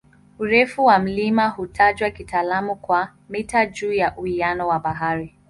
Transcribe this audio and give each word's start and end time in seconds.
Urefu 0.39 0.85
wa 0.85 0.99
mlima 0.99 1.47
hutajwa 1.47 2.11
kitaalamu 2.11 2.75
kwa 2.75 3.11
"mita 3.29 3.65
juu 3.65 3.93
ya 3.93 4.17
uwiano 4.17 4.67
wa 4.67 4.79
bahari". 4.79 5.35